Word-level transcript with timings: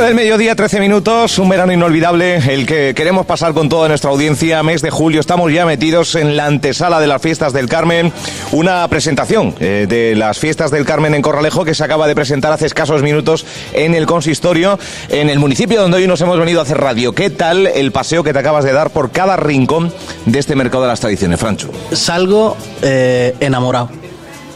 12 0.00 0.06
del 0.06 0.16
mediodía, 0.16 0.54
13 0.56 0.80
minutos, 0.80 1.38
un 1.38 1.50
verano 1.50 1.74
inolvidable, 1.74 2.36
el 2.36 2.64
que 2.64 2.94
queremos 2.94 3.26
pasar 3.26 3.52
con 3.52 3.68
toda 3.68 3.86
nuestra 3.86 4.08
audiencia. 4.08 4.62
Mes 4.62 4.80
de 4.80 4.88
julio, 4.88 5.20
estamos 5.20 5.52
ya 5.52 5.66
metidos 5.66 6.14
en 6.14 6.38
la 6.38 6.46
antesala 6.46 7.00
de 7.00 7.06
las 7.06 7.20
fiestas 7.20 7.52
del 7.52 7.68
Carmen. 7.68 8.10
Una 8.50 8.88
presentación 8.88 9.54
eh, 9.60 9.84
de 9.86 10.16
las 10.16 10.38
fiestas 10.38 10.70
del 10.70 10.86
Carmen 10.86 11.12
en 11.12 11.20
Corralejo 11.20 11.66
que 11.66 11.74
se 11.74 11.84
acaba 11.84 12.08
de 12.08 12.14
presentar 12.14 12.50
hace 12.50 12.64
escasos 12.64 13.02
minutos 13.02 13.44
en 13.74 13.94
el 13.94 14.06
consistorio, 14.06 14.78
en 15.10 15.28
el 15.28 15.38
municipio 15.38 15.82
donde 15.82 15.98
hoy 15.98 16.06
nos 16.06 16.22
hemos 16.22 16.38
venido 16.38 16.60
a 16.60 16.62
hacer 16.62 16.78
radio. 16.78 17.12
¿Qué 17.12 17.28
tal 17.28 17.66
el 17.66 17.92
paseo 17.92 18.24
que 18.24 18.32
te 18.32 18.38
acabas 18.38 18.64
de 18.64 18.72
dar 18.72 18.88
por 18.88 19.10
cada 19.10 19.36
rincón 19.36 19.92
de 20.24 20.38
este 20.38 20.56
mercado 20.56 20.84
de 20.84 20.88
las 20.88 21.00
tradiciones, 21.00 21.38
Francho? 21.38 21.70
Salgo 21.92 22.56
eh, 22.80 23.34
enamorado. 23.40 23.90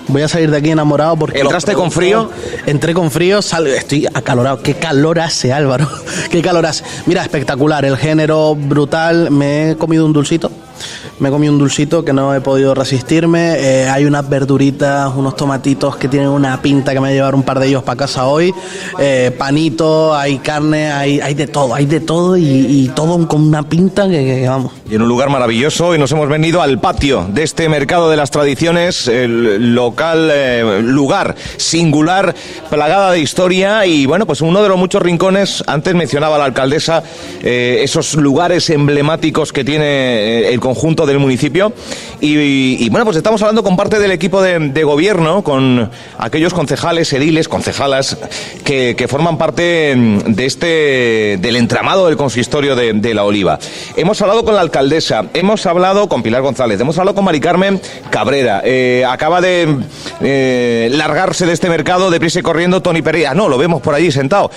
Voy 0.08 0.22
a 0.22 0.28
salir 0.28 0.50
de 0.50 0.58
aquí 0.58 0.70
enamorado 0.70 1.16
porque... 1.16 1.40
¿Entraste 1.40 1.72
con 1.74 1.90
frío? 1.90 2.30
Entré 2.66 2.92
con 2.94 3.10
frío, 3.10 3.40
sal- 3.40 3.66
estoy 3.68 4.06
acalorado. 4.12 4.62
Qué 4.62 4.74
calor 4.74 5.18
hace, 5.18 5.52
Álvaro. 5.52 5.88
Qué 6.30 6.42
calor 6.42 6.66
hace. 6.66 6.84
Mira, 7.06 7.22
espectacular, 7.22 7.84
el 7.84 7.96
género 7.96 8.54
brutal. 8.54 9.30
Me 9.30 9.70
he 9.70 9.76
comido 9.76 10.04
un 10.04 10.12
dulcito. 10.12 10.50
Me 11.20 11.30
comido 11.30 11.52
un 11.52 11.60
dulcito 11.60 12.04
que 12.04 12.12
no 12.12 12.34
he 12.34 12.40
podido 12.40 12.74
resistirme. 12.74 13.54
Eh, 13.58 13.88
hay 13.88 14.04
unas 14.04 14.28
verduritas, 14.28 15.12
unos 15.14 15.36
tomatitos 15.36 15.96
que 15.96 16.08
tienen 16.08 16.28
una 16.28 16.60
pinta 16.60 16.92
que 16.92 16.98
me 16.98 17.06
voy 17.06 17.10
a 17.10 17.14
llevar 17.14 17.36
un 17.36 17.44
par 17.44 17.60
de 17.60 17.68
ellos 17.68 17.84
para 17.84 17.96
casa 17.96 18.26
hoy. 18.26 18.52
Eh, 18.98 19.32
panito, 19.38 20.12
hay 20.12 20.38
carne, 20.38 20.90
hay, 20.90 21.20
hay 21.20 21.34
de 21.34 21.46
todo, 21.46 21.72
hay 21.72 21.86
de 21.86 22.00
todo 22.00 22.36
y, 22.36 22.90
todo 22.96 23.28
con 23.28 23.42
una 23.42 23.62
pinta 23.62 24.08
que, 24.08 24.44
vamos. 24.48 24.72
Y 24.90 24.96
en 24.96 25.02
un 25.02 25.08
lugar 25.08 25.30
maravilloso 25.30 25.94
y 25.94 25.98
nos 25.98 26.10
hemos 26.10 26.28
venido 26.28 26.60
al 26.62 26.80
patio 26.80 27.26
de 27.32 27.44
este 27.44 27.68
mercado 27.68 28.10
de 28.10 28.16
las 28.16 28.32
tradiciones, 28.32 29.06
el 29.06 29.74
local, 29.74 30.30
eh, 30.32 30.80
lugar 30.82 31.36
singular, 31.56 32.34
plagada 32.70 33.12
de 33.12 33.20
historia 33.20 33.86
y 33.86 34.06
bueno, 34.06 34.26
pues 34.26 34.40
uno 34.40 34.62
de 34.62 34.68
los 34.68 34.78
muchos 34.78 35.00
rincones, 35.00 35.62
antes 35.68 35.94
mencionaba 35.94 36.38
la 36.38 36.46
alcaldesa, 36.46 37.04
esos 37.40 38.14
lugares 38.16 38.68
emblemáticos 38.70 39.52
que 39.52 39.64
tiene 39.64 40.48
el 40.48 40.58
conjunto 40.60 41.03
del 41.06 41.18
municipio 41.18 41.72
y, 42.20 42.88
bueno, 42.88 43.04
pues 43.04 43.16
estamos 43.16 43.42
hablando 43.42 43.62
con 43.62 43.76
parte 43.76 43.98
del 43.98 44.10
equipo 44.10 44.40
de, 44.40 44.84
gobierno, 44.84 45.42
con 45.42 45.90
aquellos 46.18 46.54
concejales, 46.54 47.12
ediles, 47.12 47.48
concejalas 47.48 48.16
que, 48.64 49.06
forman 49.08 49.36
parte 49.36 49.94
mm, 49.94 50.18
de 50.34 50.46
este, 50.46 51.38
del 51.40 51.56
entramado 51.56 52.06
del 52.06 52.16
consistorio 52.16 52.74
de, 52.74 53.14
La 53.14 53.24
Oliva. 53.24 53.58
Hemos 53.96 54.20
hablado 54.22 54.44
con 54.44 54.54
la 54.54 54.62
alcaldesa, 54.62 55.26
hemos 55.34 55.66
hablado 55.66 56.08
con 56.08 56.22
Pilar 56.22 56.42
González, 56.42 56.80
hemos 56.80 56.98
hablado 56.98 57.14
con 57.14 57.24
Mari 57.24 57.40
Carmen 57.40 57.80
Cabrera. 58.10 58.62
Eh, 58.64 59.04
acaba 59.06 59.40
de 59.40 59.68
eh, 60.20 60.88
largarse 60.92 61.46
de 61.46 61.52
este 61.52 61.68
mercado 61.68 62.10
deprisa 62.10 62.40
y 62.40 62.42
corriendo 62.42 62.80
Tony 62.80 63.02
Pereira. 63.02 63.34
No, 63.34 63.48
lo 63.48 63.58
vemos 63.58 63.82
por 63.82 63.94
allí 63.94 64.10
sentado. 64.10 64.50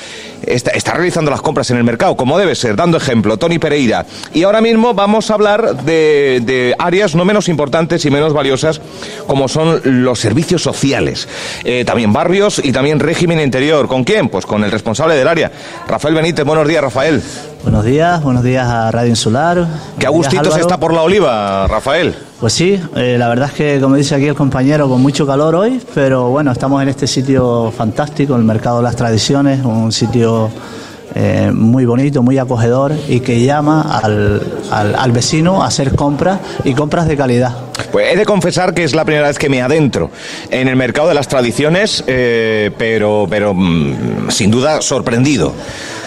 Está 0.45 0.93
realizando 0.93 1.29
las 1.29 1.41
compras 1.41 1.69
en 1.71 1.77
el 1.77 1.83
mercado, 1.83 2.15
como 2.15 2.37
debe 2.37 2.55
ser, 2.55 2.75
dando 2.75 2.97
ejemplo, 2.97 3.37
Tony 3.37 3.59
Pereira. 3.59 4.05
Y 4.33 4.43
ahora 4.43 4.61
mismo 4.61 4.93
vamos 4.93 5.29
a 5.29 5.33
hablar 5.33 5.83
de, 5.83 6.36
de 6.41 6.75
áreas 6.77 7.15
no 7.15 7.25
menos 7.25 7.49
importantes 7.49 8.05
y 8.05 8.11
menos 8.11 8.33
valiosas, 8.33 8.81
como 9.27 9.47
son 9.47 9.81
los 9.83 10.19
servicios 10.19 10.61
sociales. 10.61 11.27
Eh, 11.63 11.83
también 11.85 12.13
barrios 12.13 12.61
y 12.63 12.71
también 12.71 12.99
régimen 12.99 13.39
interior. 13.39 13.87
¿Con 13.87 14.03
quién? 14.03 14.29
Pues 14.29 14.45
con 14.45 14.63
el 14.63 14.71
responsable 14.71 15.15
del 15.15 15.27
área, 15.27 15.51
Rafael 15.87 16.15
Benítez. 16.15 16.45
Buenos 16.45 16.67
días, 16.67 16.81
Rafael. 16.81 17.21
Buenos 17.63 17.83
días, 17.83 18.23
buenos 18.23 18.43
días 18.43 18.67
a 18.67 18.91
Radio 18.91 19.09
Insular. 19.09 19.67
Qué 19.99 20.05
agustito 20.05 20.51
se 20.51 20.61
está 20.61 20.79
por 20.79 20.93
la 20.93 21.01
oliva, 21.01 21.67
Rafael. 21.67 22.15
Pues 22.39 22.53
sí, 22.53 22.79
eh, 22.95 23.17
la 23.17 23.27
verdad 23.27 23.49
es 23.49 23.53
que, 23.53 23.79
como 23.81 23.95
dice 23.95 24.15
aquí 24.15 24.27
el 24.27 24.35
compañero, 24.35 24.87
con 24.87 25.01
mucho 25.01 25.25
calor 25.25 25.55
hoy, 25.55 25.81
pero 25.93 26.29
bueno, 26.29 26.51
estamos 26.51 26.81
en 26.83 26.89
este 26.89 27.07
sitio 27.07 27.73
fantástico, 27.75 28.35
el 28.35 28.43
Mercado 28.43 28.77
de 28.77 28.83
las 28.83 28.95
Tradiciones, 28.95 29.65
un 29.65 29.91
sitio 29.91 30.49
eh, 31.15 31.51
muy 31.53 31.85
bonito, 31.85 32.21
muy 32.23 32.37
acogedor 32.37 32.93
y 33.07 33.19
que 33.21 33.41
llama 33.43 33.81
al, 34.03 34.41
al- 34.71 34.95
al 34.95 35.11
vecino 35.11 35.63
a 35.63 35.67
hacer 35.67 35.95
compras 35.95 36.39
y 36.63 36.73
compras 36.73 37.07
de 37.07 37.17
calidad. 37.17 37.53
Pues 37.91 38.13
he 38.13 38.17
de 38.17 38.25
confesar 38.25 38.73
que 38.73 38.83
es 38.83 38.93
la 38.95 39.05
primera 39.05 39.27
vez 39.27 39.37
que 39.37 39.49
me 39.49 39.61
adentro 39.61 40.11
en 40.49 40.67
el 40.67 40.75
mercado 40.75 41.07
de 41.07 41.13
las 41.13 41.27
tradiciones, 41.27 42.03
eh, 42.07 42.71
pero, 42.77 43.27
pero 43.29 43.53
mm, 43.53 44.29
sin 44.29 44.51
duda 44.51 44.81
sorprendido. 44.81 45.53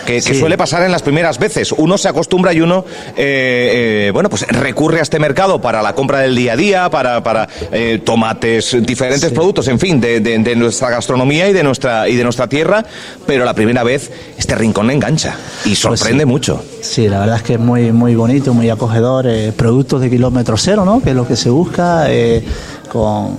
Que, 0.07 0.21
suele 0.21 0.57
pasar 0.59 0.83
en 0.83 0.91
las 0.91 1.03
primeras 1.03 1.39
veces. 1.39 1.71
Uno 1.71 1.97
se 1.97 2.09
acostumbra 2.09 2.53
y 2.53 2.61
uno, 2.61 2.85
eh, 3.17 4.07
eh, 4.07 4.11
bueno, 4.13 4.29
pues 4.29 4.45
recurre 4.49 4.99
a 4.99 5.03
este 5.03 5.21
mercado 5.21 5.61
para 5.61 5.83
la 5.83 5.95
compra 5.95 6.19
del 6.19 6.35
día 6.35 6.55
a 6.55 6.57
día, 6.57 6.91
para, 6.91 7.23
para 7.23 7.49
eh, 7.71 8.01
tomates, 8.05 8.77
diferentes 8.81 9.31
productos, 9.31 9.69
en 9.69 9.79
fin, 9.79 10.01
de, 10.01 10.19
de- 10.19 10.39
de 10.39 10.57
nuestra 10.57 10.91
gastronomía 10.91 11.49
y 11.49 11.53
de 11.53 11.63
nuestra, 11.63 12.09
y 12.09 12.17
de 12.17 12.25
nuestra 12.25 12.49
tierra, 12.49 12.85
pero 13.25 13.45
la 13.45 13.55
primera 13.55 13.85
vez 13.85 14.11
este 14.37 14.57
rincón 14.57 14.91
engancha 14.91 15.37
y 15.65 15.77
sorprende 15.77 16.25
sí. 16.25 16.27
mucho. 16.27 16.65
Sí, 16.83 17.09
la 17.09 17.21
verdad 17.21 17.37
es 17.37 17.43
que 17.43 17.55
es 17.55 17.61
muy, 17.61 17.93
muy 17.93 18.15
bonito, 18.15 18.55
muy 18.55 18.71
acogedor. 18.71 19.27
eh, 19.27 19.53
productos 19.57 20.01
de 20.01 20.11
kilómetro 20.11 20.57
cero, 20.57 20.85
¿no? 20.85 21.01
Que 21.01 21.11
es 21.11 21.17
lo 21.17 21.27
que 21.27 21.37
se 21.37 21.51
busca 21.51 22.11
eh, 22.11 22.45
con, 22.91 23.37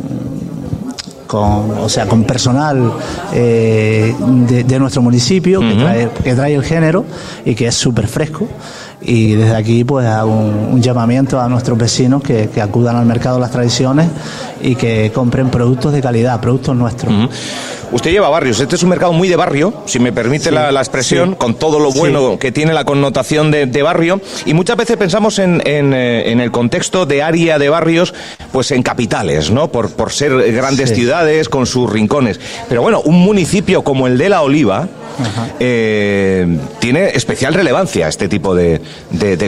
con, 1.28 1.72
o 1.80 1.90
sea, 1.90 2.06
con 2.08 2.24
personal 2.24 2.94
eh, 3.34 4.14
de, 4.48 4.64
de 4.64 4.80
nuestro 4.80 5.02
municipio 5.02 5.60
que, 5.60 5.74
trae, 5.74 6.10
que 6.24 6.34
trae 6.36 6.54
el 6.56 6.64
género 6.64 7.06
y 7.46 7.56
que 7.56 7.68
es 7.68 7.76
súper 7.76 8.08
fresco. 8.08 8.48
Y 9.04 9.34
desde 9.34 9.56
aquí 9.56 9.84
pues 9.84 10.06
hago 10.06 10.32
un, 10.32 10.74
un 10.74 10.82
llamamiento 10.82 11.42
a 11.42 11.50
nuestros 11.50 11.76
vecinos 11.78 12.22
que, 12.22 12.50
que 12.50 12.62
acudan 12.62 12.96
al 12.96 13.06
mercado 13.08 13.38
de 13.38 13.42
las 13.42 13.52
tradiciones 13.52 14.08
y 14.62 14.76
que 14.76 15.12
compren 15.12 15.50
productos 15.50 15.92
de 15.94 16.02
calidad, 16.02 16.40
productos 16.40 16.76
nuestros. 16.76 17.12
Usted 17.92 18.12
lleva 18.12 18.30
barrios. 18.30 18.60
Este 18.60 18.76
es 18.76 18.84
un 18.84 18.90
mercado 18.90 19.12
muy 19.12 19.28
de 19.28 19.36
barrio, 19.36 19.74
si 19.86 20.00
me 20.00 20.14
permite 20.14 20.50
la, 20.50 20.72
la 20.72 20.80
expresión, 20.80 21.32
sí. 21.32 21.36
con 21.38 21.56
todo 21.56 21.80
lo 21.80 21.92
bueno 21.92 22.32
Sí. 22.34 22.38
que 22.40 22.52
tiene 22.52 22.74
la 22.74 22.86
connotación 22.86 23.52
de, 23.52 23.66
de 23.66 23.82
barrio. 23.84 24.22
Y 24.46 24.54
muchas 24.54 24.78
veces 24.78 24.96
pensamos 24.98 25.40
en, 25.40 25.62
en, 25.66 25.94
eh, 25.94 26.32
en 26.32 26.40
el 26.40 26.52
contexto 26.52 27.06
de 27.06 27.22
área 27.22 27.60
de 27.60 27.68
barrios, 27.70 28.14
pues 28.54 28.72
en 28.72 28.82
capitales, 28.82 29.52
¿no? 29.52 29.72
Por, 29.72 29.92
por 29.92 30.12
ser 30.14 30.32
grandes 30.54 30.94
ciudades 30.94 31.50
con 31.50 31.66
sus 31.66 31.92
rincones. 31.92 32.40
Pero 32.70 32.82
bueno, 32.82 33.02
un 33.04 33.20
municipio 33.20 33.84
como 33.84 34.08
el 34.08 34.18
de 34.18 34.30
La 34.30 34.42
Oliva 34.42 34.88
eh, 35.60 36.60
tiene 36.80 37.10
especial 37.10 37.54
relevancia 37.54 38.08
este 38.08 38.28
tipo 38.28 38.56
de, 38.56 38.82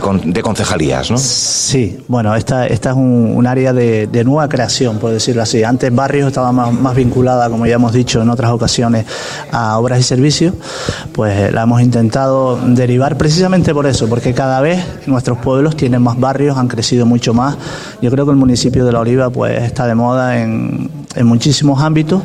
con- 0.01 0.33
de 0.33 0.41
concejalías, 0.41 1.09
¿no? 1.11 1.17
Sí, 1.17 1.97
bueno, 2.07 2.35
esta, 2.35 2.67
esta 2.67 2.91
es 2.91 2.95
un, 2.95 3.33
un 3.35 3.47
área 3.47 3.73
de, 3.73 4.07
nueva 4.23 4.47
creación, 4.47 4.99
por 4.99 5.11
decirlo 5.11 5.41
así. 5.41 5.63
Antes 5.63 5.93
Barrios 5.93 6.27
estaba 6.27 6.51
más, 6.51 6.71
más 6.73 6.95
vinculada, 6.95 7.49
como 7.49 7.65
ya 7.65 7.75
hemos 7.75 7.91
dicho 7.93 8.21
en 8.21 8.29
otras 8.29 8.51
ocasiones, 8.51 9.05
a 9.51 9.77
obras 9.77 9.99
y 9.99 10.03
servicios. 10.03 10.53
Pues 11.13 11.51
la 11.51 11.63
hemos 11.63 11.81
intentado 11.81 12.57
derivar 12.67 13.17
precisamente 13.17 13.73
por 13.73 13.85
eso, 13.85 14.07
porque 14.07 14.33
cada 14.33 14.61
vez 14.61 14.79
nuestros 15.07 15.37
pueblos 15.39 15.75
tienen 15.75 16.01
más 16.01 16.19
barrios, 16.19 16.57
han 16.57 16.67
crecido 16.67 17.05
mucho 17.05 17.33
más. 17.33 17.57
Yo 18.01 18.09
creo 18.11 18.25
que 18.25 18.31
el 18.31 18.37
municipio 18.37 18.85
de 18.85 18.91
La 18.91 18.99
Oliva 18.99 19.29
pues 19.29 19.61
está 19.63 19.87
de 19.87 19.95
moda 19.95 20.39
en, 20.41 20.89
en 21.15 21.25
muchísimos 21.27 21.81
ámbitos 21.81 22.23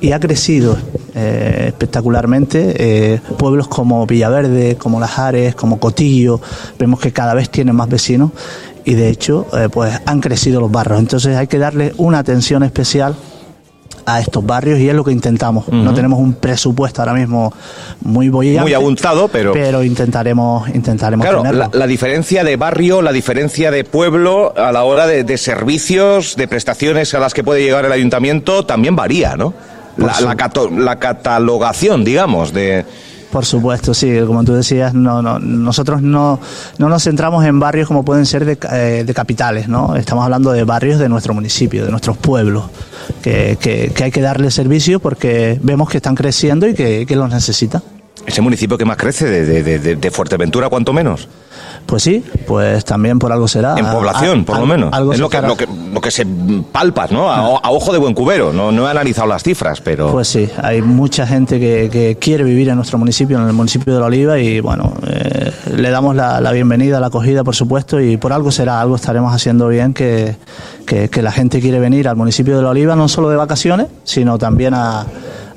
y 0.00 0.12
ha 0.12 0.20
crecido 0.20 0.76
eh, 1.14 1.64
espectacularmente. 1.68 2.79
Eh, 2.82 3.20
pueblos 3.36 3.68
como 3.68 4.06
Villaverde, 4.06 4.76
como 4.76 4.98
Las 5.00 5.18
Ares, 5.18 5.54
como 5.54 5.78
Cotillo, 5.78 6.40
vemos 6.78 6.98
que 6.98 7.12
cada 7.12 7.34
vez 7.34 7.50
tienen 7.50 7.76
más 7.76 7.90
vecinos 7.90 8.30
y 8.86 8.94
de 8.94 9.10
hecho 9.10 9.46
eh, 9.52 9.68
pues 9.70 10.00
han 10.06 10.22
crecido 10.22 10.60
los 10.62 10.72
barrios. 10.72 10.98
Entonces 10.98 11.36
hay 11.36 11.46
que 11.46 11.58
darle 11.58 11.92
una 11.98 12.20
atención 12.20 12.62
especial 12.62 13.14
a 14.06 14.18
estos 14.18 14.44
barrios 14.46 14.78
y 14.80 14.88
es 14.88 14.94
lo 14.94 15.04
que 15.04 15.12
intentamos. 15.12 15.68
No 15.68 15.92
tenemos 15.92 16.18
un 16.18 16.32
presupuesto 16.32 17.02
ahora 17.02 17.12
mismo 17.12 17.52
muy 18.00 18.30
bollante, 18.30 18.62
Muy 18.62 18.72
abultado, 18.72 19.28
pero... 19.28 19.52
pero 19.52 19.84
intentaremos 19.84 20.66
intentaremos 20.74 21.22
Claro, 21.26 21.42
tenerlo. 21.42 21.68
la, 21.70 21.78
la 21.78 21.86
diferencia 21.86 22.42
de 22.42 22.56
barrio, 22.56 23.02
la 23.02 23.12
diferencia 23.12 23.70
de 23.70 23.84
pueblo 23.84 24.54
a 24.56 24.72
la 24.72 24.84
hora 24.84 25.06
de, 25.06 25.22
de 25.22 25.36
servicios, 25.36 26.34
de 26.34 26.48
prestaciones 26.48 27.12
a 27.12 27.20
las 27.20 27.34
que 27.34 27.44
puede 27.44 27.62
llegar 27.62 27.84
el 27.84 27.92
ayuntamiento 27.92 28.64
también 28.64 28.96
varía, 28.96 29.36
¿no? 29.36 29.52
La, 30.06 30.14
su- 30.14 30.24
la 30.24 30.36
cato- 30.36 30.70
la 30.70 30.98
catalogación, 30.98 32.04
digamos, 32.04 32.52
de... 32.52 32.84
Por 33.30 33.44
supuesto, 33.46 33.94
sí, 33.94 34.10
como 34.26 34.42
tú 34.42 34.54
decías, 34.54 34.92
no, 34.92 35.22
no, 35.22 35.38
nosotros 35.38 36.02
no, 36.02 36.40
no 36.78 36.88
nos 36.88 37.04
centramos 37.04 37.44
en 37.44 37.60
barrios 37.60 37.86
como 37.86 38.04
pueden 38.04 38.26
ser 38.26 38.44
de, 38.44 38.58
eh, 38.72 39.04
de 39.06 39.14
capitales, 39.14 39.68
¿no? 39.68 39.94
Estamos 39.94 40.24
hablando 40.24 40.50
de 40.50 40.64
barrios 40.64 40.98
de 40.98 41.08
nuestro 41.08 41.32
municipio, 41.32 41.84
de 41.84 41.92
nuestros 41.92 42.16
pueblos, 42.16 42.64
que, 43.22 43.56
que, 43.60 43.92
que 43.94 44.02
hay 44.04 44.10
que 44.10 44.20
darle 44.20 44.50
servicio 44.50 44.98
porque 44.98 45.60
vemos 45.62 45.88
que 45.88 45.98
están 45.98 46.16
creciendo 46.16 46.66
y 46.66 46.74
que, 46.74 47.06
que 47.06 47.14
los 47.14 47.30
necesitan. 47.30 47.82
Ese 48.26 48.40
municipio 48.42 48.76
que 48.78 48.84
más 48.84 48.96
crece 48.96 49.26
de, 49.26 49.62
de- 49.62 49.96
de- 49.96 50.10
Fuerteventura, 50.10 50.68
cuanto 50.68 50.92
menos. 50.92 51.28
Pues 51.86 52.02
sí, 52.02 52.22
pues 52.46 52.84
también 52.84 53.18
por 53.18 53.32
algo 53.32 53.48
será. 53.48 53.74
En 53.78 53.86
población, 53.86 54.44
por 54.44 54.58
lo 54.58 54.66
menos. 54.66 54.92
algo 54.92 55.12
es 55.12 55.18
lo 55.18 55.28
que, 55.28 55.40
lo, 55.40 55.56
que, 55.56 55.66
lo 55.92 56.00
que 56.00 56.10
se 56.10 56.26
palpa, 56.70 57.06
¿no? 57.10 57.30
A, 57.30 57.38
a 57.58 57.70
ojo 57.70 57.92
de 57.92 57.98
buen 57.98 58.14
cubero. 58.14 58.52
No, 58.52 58.70
no 58.70 58.86
he 58.86 58.90
analizado 58.90 59.26
las 59.26 59.42
cifras, 59.42 59.80
pero... 59.80 60.12
Pues 60.12 60.28
sí, 60.28 60.48
hay 60.62 60.82
mucha 60.82 61.26
gente 61.26 61.58
que, 61.58 61.88
que 61.90 62.16
quiere 62.20 62.44
vivir 62.44 62.68
en 62.68 62.76
nuestro 62.76 62.98
municipio, 62.98 63.38
en 63.40 63.46
el 63.46 63.52
municipio 63.52 63.94
de 63.94 64.00
La 64.00 64.06
Oliva, 64.06 64.38
y 64.38 64.60
bueno, 64.60 64.92
eh, 65.06 65.50
le 65.74 65.90
damos 65.90 66.14
la, 66.14 66.40
la 66.40 66.52
bienvenida, 66.52 67.00
la 67.00 67.06
acogida, 67.08 67.42
por 67.42 67.56
supuesto, 67.56 68.00
y 68.00 68.16
por 68.18 68.32
algo 68.32 68.50
será, 68.52 68.80
algo 68.80 68.96
estaremos 68.96 69.34
haciendo 69.34 69.66
bien 69.68 69.94
que, 69.94 70.36
que, 70.86 71.08
que 71.08 71.22
la 71.22 71.32
gente 71.32 71.60
quiere 71.60 71.80
venir 71.80 72.06
al 72.08 72.16
municipio 72.16 72.56
de 72.56 72.62
La 72.62 72.68
Oliva, 72.70 72.94
no 72.94 73.08
solo 73.08 73.30
de 73.30 73.36
vacaciones, 73.36 73.86
sino 74.04 74.38
también 74.38 74.74
a, 74.74 75.06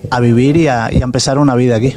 a 0.09 0.19
vivir 0.19 0.57
y 0.57 0.67
a, 0.67 0.89
y 0.91 1.01
a 1.01 1.03
empezar 1.03 1.37
una 1.37 1.55
vida 1.55 1.75
aquí. 1.75 1.95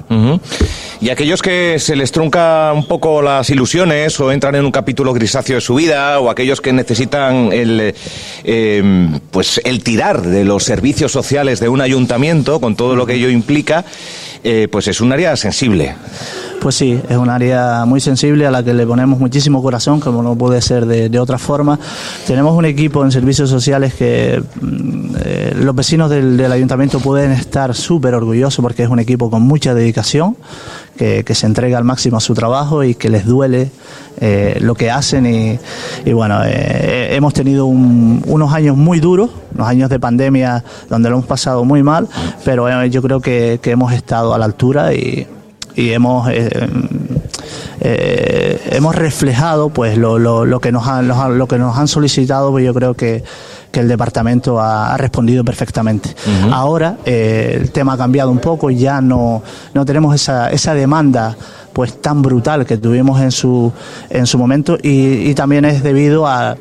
Y 1.01 1.11
aquellos 1.11 1.43
que 1.43 1.79
se 1.79 1.95
les 1.95 2.11
trunca 2.11 2.73
un 2.73 2.87
poco 2.87 3.21
las 3.21 3.51
ilusiones 3.51 4.19
o 4.19 4.33
entran 4.33 4.55
en 4.55 4.65
un 4.65 4.73
capítulo 4.73 5.13
grisáceo 5.13 5.57
de 5.57 5.61
su 5.61 5.75
vida, 5.75 6.19
o 6.21 6.31
aquellos 6.31 6.61
que 6.61 6.73
necesitan 6.73 7.53
el, 7.53 7.95
eh, 8.45 9.19
pues 9.31 9.61
el 9.65 9.83
tirar 9.83 10.23
de 10.23 10.45
los 10.45 10.65
servicios 10.65 11.13
sociales 11.13 11.61
de 11.61 11.69
un 11.69 11.81
ayuntamiento, 11.81 12.61
con 12.61 12.77
todo 12.77 12.97
lo 12.97 13.05
que 13.05 13.15
ello 13.15 13.29
implica, 13.29 13.85
eh, 14.43 14.69
pues 14.71 14.89
es 14.89 15.01
un 15.01 15.13
área 15.13 15.37
sensible. 15.37 15.95
Pues 16.61 16.75
sí, 16.75 16.99
es 17.09 17.17
un 17.17 17.29
área 17.29 17.85
muy 17.85 18.01
sensible 18.01 18.47
a 18.47 18.51
la 18.51 18.63
que 18.63 18.73
le 18.73 18.87
ponemos 18.87 19.19
muchísimo 19.19 19.63
corazón, 19.63 20.01
como 20.01 20.23
no 20.23 20.37
puede 20.37 20.63
ser 20.63 20.87
de, 20.87 21.19
otra 21.19 21.39
forma. 21.39 21.79
Tenemos 22.27 22.57
un 22.57 22.65
equipo 22.65 23.05
en 23.05 23.13
servicios 23.13 23.51
sociales 23.51 23.95
que 23.95 24.43
eh, 25.27 25.53
los 25.57 25.75
vecinos 25.75 26.09
del, 26.09 26.41
ayuntamiento 26.53 27.01
pueden 27.01 27.33
estar 27.33 27.75
súper 27.75 28.15
orgullosos 28.15 28.63
porque 28.63 28.85
es 28.85 28.89
un 28.89 29.01
equipo 29.01 29.31
con 29.31 29.43
mucha 29.43 29.75
dedicación, 29.75 30.37
que, 30.97 31.25
se 31.35 31.47
entrega 31.47 31.77
al 31.77 31.85
máximo 31.85 32.17
a 32.17 32.21
su 32.21 32.33
trabajo 32.33 32.85
y 32.85 32.95
que 32.95 33.11
les 33.11 33.27
duele 33.27 33.71
eh, 34.21 34.59
lo 34.61 34.75
que 34.75 34.91
hacen. 34.91 35.27
Y, 35.27 36.13
bueno, 36.13 36.41
eh, 36.45 37.15
hemos 37.15 37.35
tenido 37.35 37.67
unos 37.67 38.53
años 38.53 38.77
muy 38.77 39.01
duros, 39.01 39.31
unos 39.55 39.69
años 39.69 39.91
de 39.91 39.99
pandemia 39.99 40.65
donde 40.89 41.11
lo 41.11 41.17
hemos 41.17 41.27
pasado 41.27 41.65
muy 41.65 41.83
mal, 41.83 42.09
pero 42.45 42.85
yo 42.87 43.03
creo 43.03 43.21
que 43.21 43.61
hemos 43.65 43.93
estado 43.93 44.33
a 44.33 44.39
la 44.39 44.45
altura 44.45 44.95
y 44.95 45.27
y 45.77 45.91
hemos 45.91 46.29
hemos 47.81 48.95
reflejado 48.95 49.69
pues 49.69 49.97
lo, 49.99 50.19
lo, 50.19 50.61
que 50.61 50.73
nos 50.73 50.89
han, 50.89 51.07
lo, 51.07 51.47
que 51.47 51.59
nos 51.59 51.77
han 51.77 51.87
solicitado 51.87 52.51
pues 52.51 52.65
yo 52.65 52.75
creo 52.75 52.95
que, 52.95 53.23
que 53.71 53.81
el 53.81 53.89
departamento 53.89 54.61
ha, 54.61 54.97
respondido 54.97 55.45
perfectamente. 55.45 56.15
Ahora 56.51 56.97
eh, 57.05 57.59
el 57.61 57.71
tema 57.71 57.95
ha 57.95 57.97
cambiado 57.97 58.31
un 58.31 58.39
poco 58.39 58.71
y 58.71 58.79
ya 58.79 59.01
no 59.01 59.43
no 59.75 59.85
tenemos 59.85 60.15
esa, 60.15 60.51
esa 60.51 60.75
demanda 60.75 61.37
pues 61.73 62.01
tan 62.01 62.23
brutal 62.23 62.65
que 62.65 62.79
tuvimos 62.79 63.21
en 63.21 63.31
su 63.31 63.73
en 64.09 64.27
su 64.27 64.39
momento 64.39 64.79
y, 64.83 65.29
y 65.29 65.35
también 65.35 65.65
es 65.65 65.83
debido 65.83 66.27
a 66.27 66.57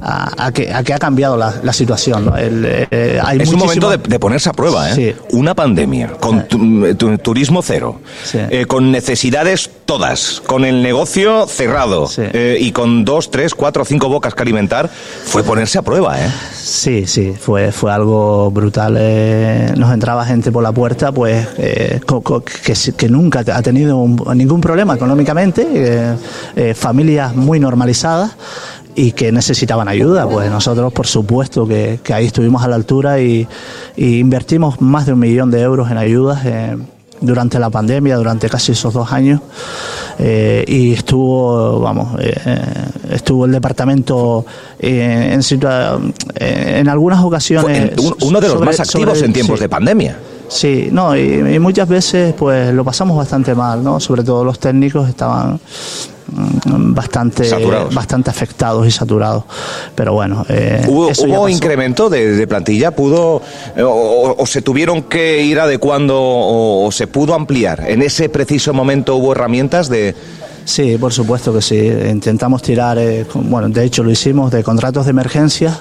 a, 0.00 0.50
que, 0.52 0.72
ha 0.72 0.98
cambiado 0.98 1.36
la, 1.36 1.72
situación. 1.72 2.32
Eh, 2.36 3.20
es 3.38 3.48
un 3.52 3.58
momento 3.58 3.90
de, 3.90 4.18
ponerse 4.18 4.50
a 4.50 4.52
prueba, 4.52 4.90
¿eh? 4.90 5.16
Una 5.30 5.54
pandemia, 5.54 6.12
con 6.18 6.46
turismo 7.22 7.62
cero, 7.62 8.00
eh, 8.34 8.66
con 8.66 8.90
necesidades 8.90 9.70
todas, 9.84 10.42
con 10.46 10.64
el 10.64 10.82
negocio 10.82 11.46
cerrado 11.46 12.08
y 12.58 12.72
con 12.72 13.04
dos, 13.04 13.30
tres, 13.30 13.54
cuatro, 13.54 13.84
cinco 13.84 14.08
bocas 14.08 14.34
que 14.34 14.42
alimentar, 14.42 14.88
fue 14.88 15.42
ponerse 15.42 15.78
a 15.78 15.82
prueba, 15.82 16.20
¿eh? 16.20 16.30
Sí, 16.54 17.06
sí, 17.06 17.34
fue, 17.38 17.72
fue 17.72 17.92
algo 17.92 18.50
brutal. 18.50 18.94
nos 19.76 19.92
entraba 19.92 20.24
gente 20.24 20.50
por 20.52 20.62
la 20.62 20.72
puerta, 20.72 21.12
pues, 21.12 21.46
que, 21.48 23.08
nunca 23.08 23.40
ha 23.40 23.62
tenido 23.62 24.06
ningún 24.34 24.60
problema 24.60 24.94
económicamente, 24.94 26.16
familias 26.74 27.34
muy 27.34 27.60
normalizadas 27.60 28.32
y 28.94 29.12
que 29.12 29.32
necesitaban 29.32 29.88
ayuda. 29.88 30.28
Pues 30.28 30.50
nosotros, 30.50 30.92
por 30.92 31.06
supuesto, 31.06 31.66
que, 31.66 32.00
ahí 32.12 32.26
estuvimos 32.26 32.62
a 32.62 32.68
la 32.68 32.76
altura 32.76 33.20
y, 33.20 33.46
invertimos 33.96 34.80
más 34.80 35.06
de 35.06 35.12
un 35.12 35.18
millón 35.18 35.50
de 35.50 35.60
euros 35.60 35.90
en 35.90 35.98
ayudas 35.98 36.44
eh, 36.44 36.76
durante 37.20 37.58
la 37.58 37.70
pandemia, 37.70 38.16
durante 38.16 38.48
casi 38.48 38.72
esos 38.72 38.92
dos 38.92 39.12
años. 39.12 39.40
Eh, 40.18 40.64
y 40.66 40.92
estuvo, 40.92 41.80
vamos, 41.80 42.20
eh, 42.20 42.34
estuvo 43.10 43.46
el 43.46 43.52
departamento 43.52 44.44
en, 44.78 45.40
en 46.34 46.88
algunas 46.88 47.24
ocasiones. 47.24 47.92
uno 48.20 48.40
de 48.40 48.48
los 48.48 48.60
más 48.60 48.80
activos 48.80 49.22
en 49.22 49.32
tiempos 49.32 49.60
de 49.60 49.68
pandemia. 49.68 50.18
Sí, 50.52 50.88
no, 50.92 51.16
y, 51.16 51.54
y, 51.54 51.58
muchas 51.58 51.88
veces 51.88 52.34
pues 52.34 52.72
lo 52.74 52.84
pasamos 52.84 53.16
bastante 53.16 53.54
mal, 53.54 53.82
¿no? 53.82 53.98
Sobre 54.00 54.22
todo 54.22 54.44
los 54.44 54.58
técnicos 54.58 55.08
estaban 55.08 55.58
Mm, 56.32 56.94
bastante 56.94 57.50
bastante 57.92 58.30
afectados 58.30 58.86
y 58.86 58.90
saturados. 58.90 59.44
Pero 59.94 60.14
bueno 60.14 60.46
eh, 60.48 60.82
hubo, 60.88 61.48
incremento 61.48 62.08
de, 62.08 62.46
plantilla 62.46 62.92
pudo 62.92 63.42
eh, 63.76 63.82
o, 63.84 64.46
se 64.46 64.62
tuvieron 64.62 65.02
que 65.02 65.42
ir 65.42 65.60
adecuando 65.60 66.16
o, 66.18 66.90
se 66.90 67.06
pudo 67.06 67.34
ampliar 67.34 67.84
en 67.86 68.02
ese 68.02 68.28
preciso 68.28 68.72
momento 68.72 69.16
hubo 69.16 69.32
herramientas 69.32 69.88
de 69.88 70.14
Sí, 70.64 70.96
por 70.98 71.12
supuesto 71.12 71.52
que 71.52 71.60
sí. 71.60 71.78
Intentamos 71.78 72.62
tirar, 72.62 72.98
eh, 72.98 73.26
bueno, 73.34 73.68
de 73.68 73.84
hecho 73.84 74.02
lo 74.02 74.10
hicimos, 74.10 74.50
de 74.50 74.62
contratos 74.62 75.06
de 75.06 75.10
emergencia 75.10 75.76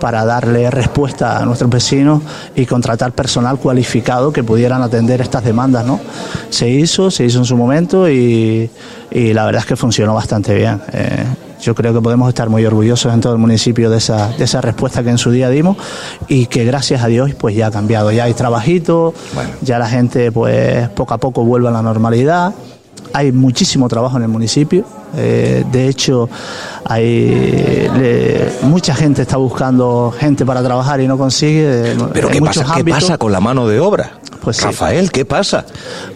para 0.00 0.24
darle 0.24 0.70
respuesta 0.70 1.38
a 1.38 1.46
nuestros 1.46 1.70
vecinos 1.70 2.22
y 2.54 2.66
contratar 2.66 3.12
personal 3.12 3.58
cualificado 3.58 4.32
que 4.32 4.42
pudieran 4.42 4.82
atender 4.82 5.20
estas 5.20 5.44
demandas, 5.44 5.86
¿no? 5.86 6.00
Se 6.50 6.68
hizo, 6.68 7.10
se 7.10 7.24
hizo 7.24 7.38
en 7.38 7.44
su 7.44 7.56
momento 7.56 8.08
y, 8.08 8.70
la 9.10 9.44
verdad 9.44 9.60
es 9.60 9.66
que 9.66 9.76
funcionó 9.76 10.14
bastante 10.14 10.54
bien. 10.54 10.80
Eh, 10.92 11.24
yo 11.60 11.74
creo 11.74 11.94
que 11.94 12.00
podemos 12.00 12.28
estar 12.28 12.50
muy 12.50 12.66
orgullosos 12.66 13.14
en 13.14 13.20
todo 13.20 13.32
el 13.32 13.38
municipio 13.38 13.88
de 13.88 13.98
esa, 13.98 14.28
de 14.36 14.44
esa 14.44 14.60
respuesta 14.60 15.02
que 15.02 15.10
en 15.10 15.18
su 15.18 15.30
día 15.30 15.48
dimos 15.48 15.78
y 16.28 16.46
que 16.46 16.64
gracias 16.64 17.02
a 17.02 17.06
Dios 17.06 17.32
pues 17.34 17.54
ya 17.54 17.68
ha 17.68 17.70
cambiado. 17.70 18.10
Ya 18.10 18.24
hay 18.24 18.34
trabajito, 18.34 19.14
ya 19.62 19.78
la 19.78 19.88
gente 19.88 20.30
pues 20.32 20.88
poco 20.90 21.14
a 21.14 21.18
poco 21.18 21.44
vuelve 21.44 21.68
a 21.68 21.70
la 21.70 21.80
normalidad 21.80 22.52
hay 23.14 23.30
muchísimo 23.30 23.88
trabajo 23.88 24.16
en 24.16 24.24
el 24.24 24.28
municipio. 24.28 24.84
Eh, 25.16 25.64
de 25.70 25.88
hecho, 25.88 26.28
hay 26.84 27.88
mucha 28.62 28.92
gente 28.92 29.22
está 29.22 29.36
buscando 29.36 30.12
gente 30.18 30.44
para 30.44 30.62
trabajar 30.64 31.00
y 31.00 31.06
no 31.06 31.16
consigue. 31.16 31.92
Eh, 31.92 31.96
pero 32.12 32.28
¿qué 32.28 32.42
pasa, 32.42 32.66
¿qué 32.74 32.84
pasa 32.84 33.16
con 33.16 33.30
la 33.30 33.38
mano 33.38 33.68
de 33.68 33.78
obra? 33.78 34.18
Pues 34.42 34.60
Rafael, 34.62 35.12
¿qué 35.12 35.24
pasa? 35.24 35.64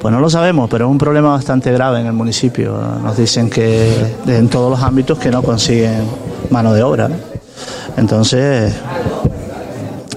Pues 0.01 0.13
no 0.13 0.21
lo 0.21 0.29
sabemos, 0.29 0.69
pero 0.69 0.87
es 0.87 0.91
un 0.91 0.99
problema 0.99 1.31
bastante 1.31 1.71
grave 1.73 2.01
en 2.01 2.07
el 2.07 2.13
municipio. 2.13 2.77
Nos 3.03 3.17
dicen 3.17 3.49
que 3.49 4.17
en 4.27 4.49
todos 4.49 4.69
los 4.69 4.83
ámbitos 4.83 5.19
que 5.19 5.31
no 5.31 5.43
consiguen 5.43 6.03
mano 6.51 6.75
de 6.75 6.83
obra. 6.83 7.09
Entonces, 7.97 8.75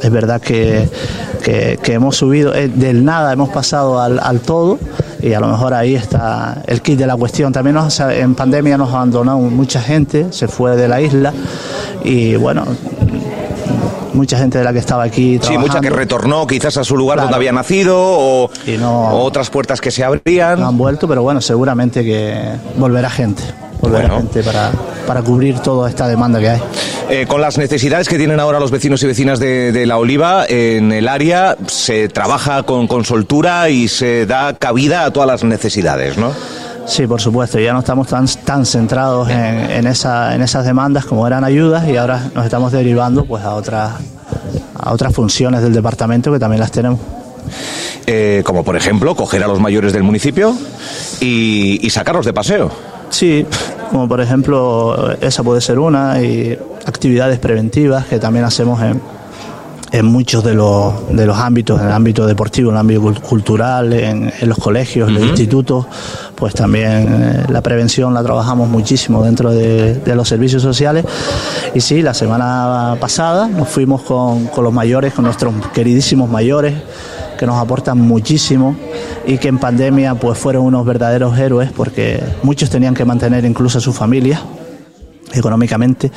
es 0.01 0.11
verdad 0.11 0.41
que, 0.41 0.89
hemos 1.85 2.17
subido, 2.17 2.55
eh, 2.55 2.67
del 2.67 3.05
nada 3.05 3.31
hemos 3.31 3.49
pasado 3.49 4.01
al, 4.01 4.19
al 4.19 4.39
todo 4.39 4.79
y 5.21 5.33
a 5.33 5.39
lo 5.39 5.47
mejor 5.47 5.73
ahí 5.73 5.95
está 5.95 6.61
el 6.67 6.81
kit 6.81 6.97
de 6.97 7.07
la 7.07 7.15
cuestión. 7.15 7.53
También 7.53 7.75
nos, 7.75 7.99
en 7.99 8.35
pandemia 8.35 8.77
nos 8.77 8.93
abandonó 8.93 9.37
mucha 9.39 9.81
gente, 9.81 10.27
se 10.31 10.47
fue 10.47 10.75
de 10.75 10.87
la 10.87 11.01
isla 11.01 11.33
y 12.03 12.35
bueno, 12.35 12.65
mucha 14.13 14.37
gente 14.37 14.57
de 14.57 14.63
la 14.63 14.73
que 14.73 14.79
estaba 14.79 15.03
aquí. 15.03 15.39
Sí, 15.41 15.57
mucha 15.57 15.79
que 15.79 15.89
retornó 15.89 16.47
quizás 16.47 16.77
a 16.77 16.83
su 16.83 16.97
lugar 16.97 17.19
donde 17.19 17.35
había 17.35 17.51
nacido 17.51 17.97
o, 17.97 18.49
otras 19.11 19.49
puertas 19.49 19.81
que 19.81 19.91
se 19.91 20.03
abrían. 20.03 20.59
No 20.59 20.67
han 20.67 20.77
vuelto, 20.77 21.07
pero 21.07 21.23
bueno, 21.23 21.41
seguramente 21.41 22.03
que 22.03 22.35
volverá 22.77 23.09
gente 23.09 23.43
volver 23.81 24.09
gente 24.09 24.43
para, 24.43 24.71
para 25.07 25.21
cubrir 25.21 25.59
toda 25.59 25.89
esta 25.89 26.07
demanda 26.07 26.39
que 26.39 26.49
hay. 26.49 26.61
Eh, 27.09 27.25
con 27.27 27.41
las 27.41 27.57
necesidades 27.57 28.07
que 28.07 28.17
tienen 28.17 28.39
ahora 28.39 28.59
los 28.59 28.71
vecinos 28.71 29.03
y 29.03 29.07
vecinas 29.07 29.39
de, 29.39 29.85
La 29.85 29.97
Oliva, 29.97 30.45
en 30.47 30.91
el 30.91 31.07
área 31.07 31.57
se 31.67 32.07
trabaja 32.07 32.63
con, 32.63 32.87
con 32.87 33.03
soltura 33.03 33.69
y 33.69 33.87
se 33.87 34.25
da 34.25 34.53
cabida 34.53 35.05
a 35.05 35.11
todas 35.11 35.27
las 35.27 35.43
necesidades, 35.43 36.17
¿no? 36.17 36.31
Sí, 36.85 37.07
por 37.07 37.21
supuesto, 37.21 37.59
ya 37.59 37.73
no 37.73 37.79
estamos 37.79 38.07
tan, 38.07 38.27
tan 38.27 38.65
centrados 38.65 39.29
en, 39.29 39.37
en, 39.37 39.87
esa, 39.87 40.35
en 40.35 40.41
esas 40.41 40.65
demandas 40.65 41.05
como 41.05 41.27
eran 41.27 41.43
ayudas 41.43 41.87
y 41.87 41.95
ahora 41.95 42.29
nos 42.33 42.45
estamos 42.45 42.71
derivando 42.71 43.25
pues 43.25 43.43
a 43.43 43.55
otras, 43.55 43.91
a 44.75 44.91
otras 44.91 45.13
funciones 45.13 45.61
del 45.61 45.73
departamento 45.73 46.31
que 46.31 46.39
también 46.39 46.59
las 46.59 46.71
tenemos. 46.71 46.99
Eh, 48.07 48.41
como 48.45 48.63
por 48.63 48.75
ejemplo 48.75 49.15
coger 49.15 49.43
a 49.43 49.47
los 49.47 49.59
mayores 49.59 49.93
del 49.93 50.03
municipio 50.03 50.55
y, 51.19 51.79
y 51.85 51.89
sacarlos 51.91 52.25
de 52.25 52.33
paseo. 52.33 52.71
Sí, 53.11 53.45
como 53.91 54.07
por 54.07 54.21
ejemplo 54.21 55.11
esa 55.21 55.43
puede 55.43 55.61
ser 55.61 55.77
una 55.77 56.21
y 56.21 56.57
actividades 56.85 57.39
preventivas 57.39 58.05
que 58.05 58.19
también 58.19 58.45
hacemos 58.45 58.81
en, 58.81 59.01
en 59.91 60.05
muchos 60.05 60.43
de 60.43 60.53
los, 60.53 60.93
de 61.09 61.25
los 61.25 61.37
ámbitos, 61.37 61.79
en 61.79 61.87
el 61.87 61.91
ámbito 61.91 62.25
deportivo, 62.25 62.69
en 62.69 62.75
el 62.75 62.79
ámbito 62.79 63.13
cultural, 63.21 63.91
en, 63.91 64.31
los 64.43 64.57
colegios, 64.57 65.09
en 65.09 65.15
los 65.15 65.23
institutos, 65.23 65.85
pues 66.35 66.53
también 66.53 67.07
eh, 67.09 67.45
la 67.49 67.61
prevención 67.61 68.13
la 68.13 68.23
trabajamos 68.23 68.69
muchísimo 68.69 69.23
dentro 69.23 69.51
de, 69.51 69.95
de, 69.95 70.15
los 70.15 70.29
servicios 70.29 70.61
sociales. 70.61 71.05
Y 71.75 71.81
sí, 71.81 72.01
la 72.01 72.13
semana 72.13 72.95
pasada 72.99 73.47
nos 73.47 73.67
fuimos 73.67 74.01
con, 74.03 74.47
con 74.47 74.63
los 74.63 74.73
mayores, 74.73 75.13
con 75.13 75.25
nuestros 75.25 75.53
queridísimos 75.73 76.29
mayores, 76.29 76.75
que 77.41 77.47
nos 77.47 77.57
aportan 77.57 77.99
muchísimo 77.99 78.75
y 79.25 79.39
que 79.39 79.47
en 79.47 79.57
pandemia 79.57 80.13
pues 80.13 80.37
fueron 80.37 80.63
unos 80.63 80.85
verdaderos 80.85 81.35
héroes 81.39 81.71
porque 81.75 82.23
muchos 82.43 82.69
tenían 82.69 82.93
que 82.93 83.03
mantener 83.03 83.45
incluso 83.45 83.79
a 83.79 83.81
su 83.81 83.91
familia 83.91 84.39
económicamente. 85.33 86.11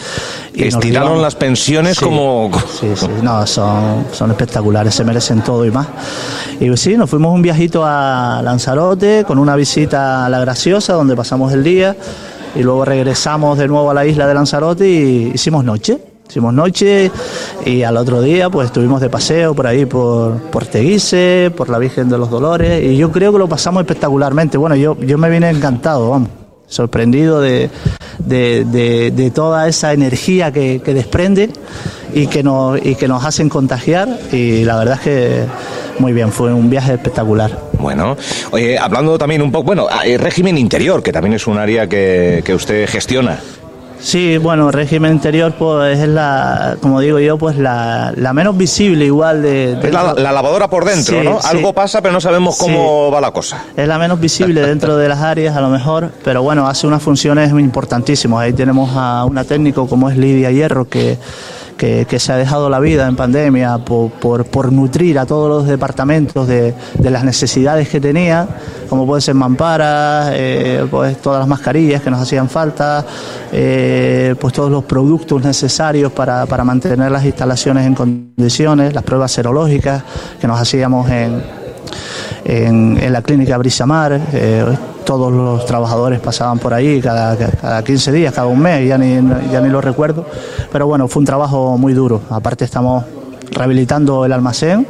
Y 0.52 0.64
Estiraron 0.64 1.22
las 1.22 1.34
pensiones 1.34 1.98
como... 1.98 2.50
Sí, 2.78 2.88
sí, 2.94 3.06
no, 3.22 3.46
son, 3.46 4.04
son 4.12 4.32
espectaculares, 4.32 4.94
se 4.94 5.02
merecen 5.02 5.40
todo 5.40 5.64
y 5.64 5.70
más. 5.70 5.86
Y 6.60 6.76
sí, 6.76 6.94
nos 6.94 7.08
fuimos 7.08 7.34
un 7.34 7.40
viajito 7.40 7.84
a 7.86 8.42
Lanzarote 8.44 9.24
con 9.26 9.38
una 9.38 9.56
visita 9.56 10.26
a 10.26 10.28
La 10.28 10.40
Graciosa 10.40 10.92
donde 10.92 11.16
pasamos 11.16 11.54
el 11.54 11.64
día 11.64 11.96
y 12.54 12.62
luego 12.62 12.84
regresamos 12.84 13.56
de 13.56 13.66
nuevo 13.66 13.90
a 13.90 13.94
la 13.94 14.04
isla 14.04 14.26
de 14.26 14.34
Lanzarote 14.34 14.86
y 14.86 15.32
hicimos 15.32 15.64
noche 15.64 16.13
Hicimos 16.28 16.54
noche 16.54 17.10
y 17.64 17.82
al 17.82 17.96
otro 17.96 18.22
día 18.22 18.50
pues 18.50 18.66
estuvimos 18.66 19.00
de 19.00 19.08
paseo 19.08 19.54
por 19.54 19.66
ahí 19.66 19.84
por, 19.84 20.40
por 20.50 20.66
Teguise, 20.66 21.52
por 21.56 21.68
la 21.68 21.78
Virgen 21.78 22.08
de 22.08 22.18
los 22.18 22.30
Dolores 22.30 22.82
y 22.82 22.96
yo 22.96 23.12
creo 23.12 23.32
que 23.32 23.38
lo 23.38 23.48
pasamos 23.48 23.82
espectacularmente. 23.82 24.56
Bueno, 24.56 24.74
yo, 24.74 24.98
yo 25.00 25.18
me 25.18 25.30
vine 25.30 25.50
encantado, 25.50 26.10
vamos, 26.10 26.30
sorprendido 26.66 27.40
de, 27.40 27.70
de, 28.18 28.64
de, 29.12 29.30
toda 29.30 29.68
esa 29.68 29.92
energía 29.92 30.50
que, 30.50 30.80
que 30.84 30.94
desprende 30.94 31.50
y 32.14 32.26
que, 32.26 32.42
nos, 32.42 32.84
y 32.84 32.94
que 32.94 33.06
nos 33.06 33.24
hacen 33.24 33.48
contagiar 33.48 34.08
y 34.32 34.64
la 34.64 34.76
verdad 34.76 34.94
es 34.94 35.00
que 35.00 35.44
muy 35.98 36.12
bien, 36.12 36.32
fue 36.32 36.52
un 36.52 36.70
viaje 36.70 36.94
espectacular. 36.94 37.56
Bueno, 37.78 38.16
oye, 38.50 38.78
hablando 38.78 39.16
también 39.18 39.42
un 39.42 39.52
poco, 39.52 39.64
bueno, 39.64 39.86
el 40.04 40.18
régimen 40.18 40.58
interior, 40.58 41.02
que 41.02 41.12
también 41.12 41.34
es 41.34 41.46
un 41.46 41.58
área 41.58 41.88
que, 41.88 42.42
que 42.44 42.54
usted 42.54 42.88
gestiona. 42.88 43.38
Sí, 44.04 44.36
bueno, 44.36 44.70
régimen 44.70 45.12
interior 45.12 45.54
pues 45.58 45.98
es 45.98 46.08
la, 46.08 46.76
como 46.82 47.00
digo 47.00 47.18
yo, 47.18 47.38
pues 47.38 47.56
la, 47.56 48.12
la 48.16 48.34
menos 48.34 48.54
visible 48.54 49.06
igual 49.06 49.40
de... 49.40 49.78
Es 49.82 49.92
la, 49.92 50.12
la, 50.12 50.30
lavadora 50.30 50.68
por 50.68 50.84
dentro, 50.84 51.18
Sí, 51.22 51.26
¿no? 51.26 51.40
sí. 51.40 51.48
Algo 51.50 51.72
pasa, 51.72 52.02
pero 52.02 52.12
no 52.12 52.20
sabemos 52.20 52.58
cómo 52.58 53.10
va 53.10 53.22
la 53.22 53.30
cosa. 53.30 53.64
Es 53.74 53.88
la 53.88 53.98
menos 53.98 54.20
visible 54.20 54.60
dentro 54.60 54.98
de 54.98 55.08
las 55.08 55.20
áreas, 55.20 55.56
a 55.56 55.62
lo 55.62 55.70
mejor, 55.70 56.10
pero 56.22 56.42
bueno, 56.42 56.68
hace 56.68 56.86
unas 56.86 57.02
funciones 57.02 57.50
importantísimas. 57.52 58.40
Ahí 58.42 58.52
tenemos 58.52 58.90
a 58.94 59.24
una 59.24 59.42
técnico 59.44 59.86
como 59.88 60.10
es 60.10 60.18
Lidia 60.18 60.50
Hierro, 60.50 60.86
que, 60.86 61.16
que, 62.08 62.18
se 62.18 62.32
ha 62.32 62.36
dejado 62.36 62.70
la 62.70 62.80
vida 62.80 63.06
en 63.06 63.16
pandemia 63.16 63.78
por, 63.78 64.44
por, 64.46 64.72
nutrir 64.72 65.18
a 65.18 65.26
todos 65.26 65.48
los 65.48 65.66
departamentos 65.66 66.48
de, 66.48 66.74
las 67.00 67.24
necesidades 67.24 67.88
que 67.88 68.00
tenía, 68.00 68.48
como 68.88 69.06
puede 69.06 69.20
ser 69.20 69.34
mamparas, 69.34 70.30
eh, 70.32 70.86
pues 70.90 71.20
todas 71.20 71.40
las 71.40 71.48
mascarillas 71.48 72.00
que 72.02 72.10
nos 72.10 72.20
hacían 72.20 72.48
falta, 72.48 73.04
eh, 73.52 74.34
pues 74.40 74.54
todos 74.54 74.70
los 74.70 74.84
productos 74.84 75.42
necesarios 75.42 76.12
para, 76.12 76.46
para 76.46 76.64
mantener 76.64 77.10
las 77.10 77.24
instalaciones 77.24 77.86
en 77.86 77.94
condiciones, 77.94 78.94
las 78.94 79.04
pruebas 79.04 79.32
serológicas 79.32 80.02
que 80.40 80.46
nos 80.46 80.58
hacíamos 80.58 81.10
en, 81.10 81.42
en, 82.44 82.98
en 83.02 83.12
la 83.12 83.20
clínica 83.20 83.58
Brisamar. 83.58 84.20
eh, 84.32 84.64
todos 85.04 85.32
los 85.32 85.66
trabajadores 85.66 86.20
pasaban 86.20 86.58
por 86.58 86.74
ahí 86.74 87.00
cada, 87.00 87.36
cada 87.36 87.82
15 87.82 88.12
días, 88.12 88.34
cada 88.34 88.46
un 88.46 88.60
mes, 88.60 88.88
ya 88.88 88.98
ni, 88.98 89.14
ya 89.50 89.60
ni 89.60 89.68
lo 89.68 89.80
recuerdo. 89.80 90.26
Pero 90.72 90.86
bueno, 90.86 91.08
fue 91.08 91.20
un 91.20 91.26
trabajo 91.26 91.76
muy 91.78 91.92
duro. 91.92 92.20
Aparte 92.30 92.64
estamos 92.64 93.04
rehabilitando 93.50 94.24
el 94.24 94.32
almacén 94.32 94.86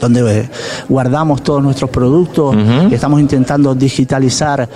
donde 0.00 0.40
eh, 0.40 0.50
guardamos 0.88 1.42
todos 1.42 1.62
nuestros 1.62 1.90
productos 1.90 2.56
y 2.90 2.94
estamos 2.94 3.20
intentando 3.20 3.74
digitalizar 3.74 4.68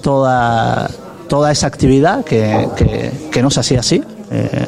toda, 0.00 0.90
toda 1.28 1.52
esa 1.52 1.68
actividad 1.68 2.24
que, 2.24 2.68
que, 2.76 3.28
que 3.30 3.42
no 3.42 3.50
se 3.50 3.60
hacía 3.60 3.80
así. 3.80 4.02
Eh, 4.30 4.66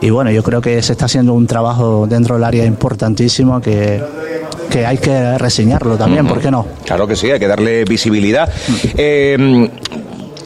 y 0.00 0.10
bueno, 0.10 0.30
yo 0.30 0.42
creo 0.42 0.60
que 0.60 0.82
se 0.82 0.92
está 0.92 1.04
haciendo 1.04 1.34
un 1.34 1.46
trabajo 1.46 2.06
dentro 2.08 2.34
del 2.34 2.44
área 2.44 2.64
importantísimo 2.64 3.60
que, 3.60 4.02
que 4.76 4.84
hay 4.84 4.98
que 4.98 5.38
reseñarlo 5.38 5.96
también, 5.96 6.26
¿por 6.26 6.38
qué 6.38 6.50
no? 6.50 6.66
Claro 6.84 7.06
que 7.06 7.16
sí, 7.16 7.30
hay 7.30 7.38
que 7.38 7.46
darle 7.48 7.84
visibilidad. 7.84 8.50
Eh, 8.98 9.70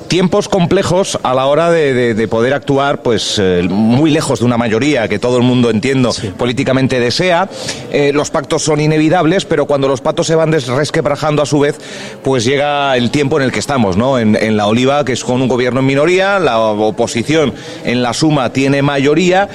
tiempos 0.07 0.49
complejos 0.49 1.19
a 1.23 1.35
la 1.35 1.47
hora 1.47 1.71
de, 1.71 1.93
de- 1.95 2.15
de 2.15 2.29
poder 2.29 2.53
actuar, 2.55 3.01
pues 3.03 3.39
eh, 3.41 3.63
muy 3.69 4.11
lejos 4.11 4.39
de 4.41 4.45
una 4.45 4.57
mayoría 4.57 5.09
que 5.09 5.19
todo 5.19 5.37
el 5.37 5.43
mundo 5.43 5.69
entiendo 5.71 6.13
políticamente 6.37 6.99
desea. 7.01 7.49
Eh, 7.93 8.13
los 8.13 8.31
pactos 8.31 8.63
son 8.63 8.81
inevitables, 8.81 9.45
pero 9.45 9.67
cuando 9.67 9.87
los 9.89 10.01
patos 10.01 10.27
se 10.29 10.35
van 10.37 10.51
des- 10.53 10.67
resquebrajando 10.69 11.43
a 11.43 11.47
su 11.47 11.59
vez, 11.61 11.77
pues 12.23 12.45
llega 12.45 12.97
el 12.97 13.11
tiempo 13.11 13.37
en 13.39 13.45
el 13.47 13.53
que 13.53 13.59
estamos, 13.61 13.97
¿no? 13.97 14.19
En, 14.19 14.37
en 14.37 14.57
la 14.57 14.67
Oliva, 14.69 15.05
que 15.05 15.13
es 15.13 15.25
con 15.25 15.43
un 15.43 15.49
gobierno 15.49 15.81
en 15.81 15.87
minoría, 15.87 16.39
la 16.41 16.59
oposición 16.61 17.53
en 17.85 18.03
la 18.03 18.13
suma 18.13 18.53
tiene 18.53 18.83
mayoría. 18.83 19.49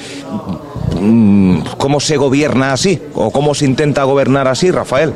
Mm, 1.00 1.60
¿Cómo 1.78 2.00
se 2.00 2.18
gobierna 2.18 2.74
así? 2.74 3.02
¿O 3.14 3.32
cómo 3.32 3.54
se 3.54 3.66
intenta 3.66 4.04
gobernar 4.04 4.48
así, 4.48 4.72
Rafael? 4.72 5.14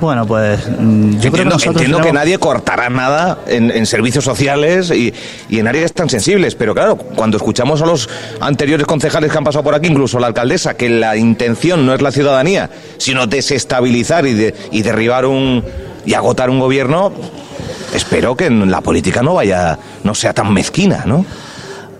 Bueno, 0.00 0.26
pues 0.26 0.60
mm, 0.68 1.18
yo 1.20 1.30
creo 1.30 1.44
que 1.58 1.64
entiendo, 1.68 1.98
que 2.06 2.12
nadie 2.12 2.38
cortará 2.38 2.88
nada 2.90 3.38
en, 3.46 3.70
en 3.70 3.86
servicios 3.86 4.24
sociales 4.24 4.90
y, 4.90 5.12
y 5.48 5.58
en 5.58 5.68
áreas 5.68 5.92
tan 5.92 6.08
sensibles, 6.08 6.54
pero 6.54 6.74
claro, 6.74 6.96
cuando 6.96 7.36
escuchamos 7.36 7.82
a 7.82 7.86
los 7.86 8.08
anteriores 8.40 8.86
concejales 8.86 9.30
que 9.30 9.38
han 9.38 9.44
pasado 9.44 9.62
por 9.62 9.74
aquí, 9.74 9.88
incluso 9.88 10.18
la 10.18 10.28
alcaldesa, 10.28 10.74
que 10.74 10.88
la 10.88 11.16
intención 11.16 11.84
no 11.86 11.94
es 11.94 12.02
la 12.02 12.10
ciudadanía, 12.10 12.70
sino 12.98 13.26
desestabilizar 13.26 14.26
y, 14.26 14.32
de- 14.34 14.54
y 14.72 14.82
derribar 14.82 15.26
un 15.26 15.62
y 16.04 16.14
agotar 16.14 16.50
un 16.50 16.58
gobierno, 16.58 17.12
espero 17.94 18.36
que 18.36 18.46
en 18.46 18.68
la 18.72 18.80
política 18.80 19.22
no 19.22 19.34
vaya, 19.34 19.78
no 20.02 20.14
sea 20.16 20.32
tan 20.32 20.52
mezquina, 20.52 21.04
¿no? 21.06 21.24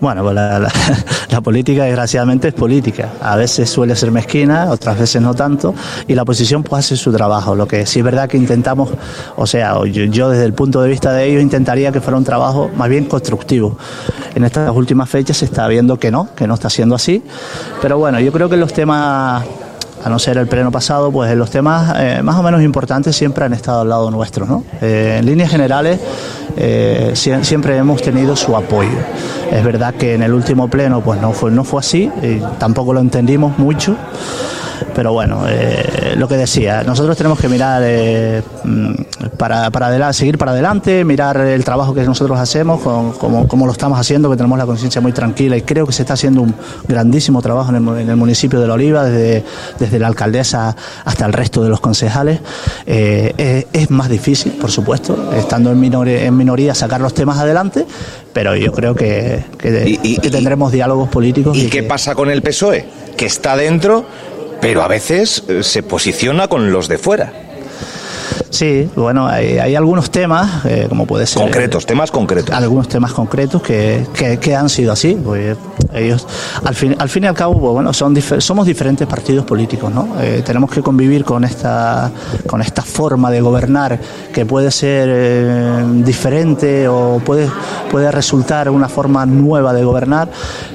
Bueno, 0.03 0.25
pues 0.25 0.35
la, 1.31 1.41
política 1.41 1.85
desgraciadamente 1.85 2.49
es 2.49 2.55
política. 2.55 3.11
A 3.21 3.37
veces 3.37 3.71
suele 3.71 3.95
ser 3.95 4.11
mezquina, 4.11 4.69
otras 4.69 4.99
veces 4.99 5.23
no 5.23 5.33
tanto, 5.33 5.77
y 6.09 6.17
la 6.17 6.23
oposición 6.23 6.65
pues 6.65 6.85
hace 6.85 6.97
su 6.97 7.13
trabajo. 7.13 7.55
Lo 7.55 7.69
que 7.69 7.87
sí 7.87 8.01
es 8.01 8.05
verdad 8.05 8.29
que 8.29 8.37
intentamos, 8.37 8.91
o 9.37 9.47
sea, 9.47 9.75
yo, 9.85 10.03
yo 10.07 10.29
desde 10.29 10.45
el 10.45 10.55
punto 10.55 10.83
de 10.83 10.89
vista 10.89 11.13
de 11.13 11.27
ellos 11.27 11.41
intentaría 11.41 11.93
que 11.93 12.01
fuera 12.01 12.19
un 12.19 12.25
trabajo 12.25 12.69
más 12.77 12.89
bien 12.89 13.05
constructivo. 13.05 13.79
En 14.35 14.43
estas 14.43 14.75
últimas 14.75 15.09
fechas 15.09 15.37
se 15.37 15.45
está 15.45 15.69
viendo 15.69 15.97
que 16.01 16.11
no, 16.11 16.35
que 16.35 16.49
no 16.49 16.55
está 16.55 16.69
siendo 16.69 16.97
así, 16.97 17.23
pero 17.81 17.97
bueno, 17.97 18.19
yo 18.19 18.33
creo 18.33 18.49
que 18.49 18.57
los 18.57 18.73
temas 18.73 19.45
a 20.05 20.09
no 20.09 20.19
ser 20.19 20.37
el 20.39 20.47
pleno 20.49 20.71
pasado, 20.71 21.11
pues 21.13 21.35
los 21.37 21.51
temas 21.51 21.95
eh, 21.99 22.21
más 22.23 22.37
o 22.37 22.43
menos 22.43 22.63
importantes 22.63 23.15
siempre 23.17 23.45
han 23.45 23.53
estado 23.53 23.83
al 23.83 23.89
lado 23.89 24.11
nuestro. 24.11 24.47
¿no? 24.47 24.65
Eh, 24.81 25.17
en 25.21 25.27
líneas 25.27 25.51
generales, 25.51 26.01
eh, 26.57 27.13
sie- 27.15 27.43
siempre 27.45 27.77
hemos 27.77 28.03
tenido 28.03 28.35
su 28.37 28.57
apoyo. 28.57 28.91
Es 29.51 29.65
verdad 29.65 29.95
que 29.95 30.15
en 30.15 30.23
el 30.23 30.33
último 30.33 30.69
pleno 30.69 31.01
pues 31.03 31.21
no 31.21 31.33
fue, 31.33 31.51
no 31.51 31.63
fue 31.65 31.81
así, 31.81 32.11
y 32.23 32.41
tampoco 32.59 32.93
lo 32.93 33.01
entendimos 33.01 33.59
mucho. 33.59 33.97
Pero 34.95 35.13
bueno, 35.13 35.45
eh, 35.49 36.15
lo 36.17 36.29
que 36.29 36.37
decía, 36.37 36.83
nosotros 36.85 37.17
tenemos 37.17 37.39
que 37.39 37.49
mirar 37.49 37.83
eh, 37.85 38.43
mm, 38.65 38.93
para, 39.37 39.71
para 39.71 39.87
adelante, 39.87 40.15
seguir 40.15 40.39
para 40.39 40.53
adelante, 40.53 41.05
mirar 41.05 41.37
el 41.39 41.65
trabajo 41.65 41.95
que 41.95 42.03
nosotros 42.03 42.39
hacemos, 42.39 42.81
con- 42.81 43.13
como, 43.13 43.47
como 43.49 43.67
lo 43.67 43.73
estamos 43.73 43.99
haciendo, 43.99 44.31
que 44.31 44.37
tenemos 44.37 44.59
la 44.59 44.67
conciencia 44.67 45.01
muy 45.01 45.13
tranquila 45.13 45.57
y 45.57 45.63
creo 45.63 45.87
que 45.87 45.93
se 45.93 46.03
está 46.03 46.15
haciendo 46.15 46.43
un 46.43 46.55
grandísimo 46.87 47.43
trabajo 47.43 47.71
en 47.71 47.77
el, 47.77 47.83
mu- 47.83 47.95
en 47.97 48.09
el 48.09 48.17
municipio 48.17 48.61
de 48.61 48.67
La 48.67 48.75
Oliva, 48.75 49.05
desde, 49.05 49.45
desde 49.79 49.99
la 49.99 50.07
alcaldesa 50.09 50.77
hasta 51.05 51.27
el 51.27 51.33
resto 51.33 51.63
de 51.63 51.69
los 51.71 51.81
concejales. 51.81 52.41
Eh, 52.87 53.67
es, 53.73 53.83
es 53.83 53.91
más 53.91 54.09
difícil, 54.09 54.53
por 54.53 54.71
supuesto, 54.71 55.33
estando 55.37 55.71
en, 55.73 55.81
minori- 55.81 56.19
en 56.25 56.37
minoría, 56.37 56.75
sacar 56.75 57.01
los 57.01 57.15
temas 57.15 57.39
adelante, 57.39 57.87
pero 58.33 58.57
yo 58.57 58.73
creo 58.73 58.95
que, 58.95 59.45
que- 59.59 59.85
Y- 59.87 60.01
y- 60.15 60.17
que 60.19 60.29
y- 60.29 60.31
tendremos 60.31 60.73
diálogos 60.73 61.09
políticos. 61.09 61.57
¿Y 61.57 61.65
qué 61.69 61.81
que- 61.81 61.83
pasa 61.85 62.15
con 62.15 62.31
el 62.31 62.43
PSOE? 62.43 62.87
Que 63.17 63.27
está 63.27 63.57
dentro, 63.57 64.05
pero 64.63 64.83
a 64.83 64.89
veces 64.89 65.43
eh, 65.49 65.63
se 65.63 65.83
posiciona 65.83 66.49
con 66.49 66.73
los 66.73 66.89
de 66.89 66.97
fuera. 66.97 67.33
Sí, 68.49 68.89
bueno, 68.97 69.27
hay, 69.27 69.59
hay 69.59 69.75
algunos 69.77 70.11
temas, 70.11 70.67
eh, 70.67 70.85
como 70.89 71.07
puede 71.07 71.27
ser... 71.27 71.41
Concretos, 71.43 71.87
temas 71.87 72.11
concretos. 72.11 72.55
algunos 72.55 72.87
temas 72.87 73.13
concretos 73.13 73.63
que, 73.63 74.07
que, 74.15 74.39
que 74.39 74.55
han 74.55 74.69
sido 74.69 74.93
así. 74.93 75.15
Pues 75.23 75.57
ellos, 75.95 76.27
al 76.63 76.75
fin, 76.75 76.95
al 76.99 77.09
fin 77.09 77.25
y 77.25 77.27
al 77.29 77.35
cabo, 77.35 77.59
pues, 77.59 77.73
bueno, 77.73 77.95
son 77.95 78.15
difer- 78.15 78.41
somos 78.43 78.67
diferentes 78.67 79.07
partidos 79.09 79.47
políticos, 79.47 79.91
¿no? 79.93 80.17
Eh, 80.21 80.43
tenemos 80.45 80.71
que 80.71 80.83
convivir 80.83 81.25
con 81.25 81.45
esta, 81.45 82.11
con 82.47 82.61
esta 82.61 82.83
forma 82.83 83.31
de 83.31 83.41
gobernar 83.41 83.99
que 84.35 84.45
puede 84.45 84.71
ser 84.71 85.09
eh, 85.11 85.85
diferente 86.05 86.87
o 86.89 87.23
puede, 87.25 87.49
puede 87.93 88.11
resultar 88.11 88.69
una 88.71 88.89
forma 88.89 89.25
nueva 89.27 89.73
de 89.73 89.85
gobernar, 89.85 90.29